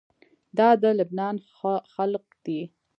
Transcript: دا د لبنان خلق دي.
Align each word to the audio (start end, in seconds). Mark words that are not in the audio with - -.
دا 0.57 0.69
د 0.81 0.83
لبنان 0.99 1.35
خلق 1.93 2.25
دي. 2.45 2.61